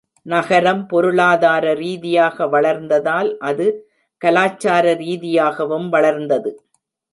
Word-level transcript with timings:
நகரம் 0.25 0.87
பொருளாதார 0.87 1.73
ரீதியாக 1.73 2.47
வளர்ந்ததால், 2.47 3.37
அது 3.37 3.67
கலாச்சார 4.21 4.93
ரீதியாகவும் 4.93 5.89
வளர்ந்தது. 5.89 6.51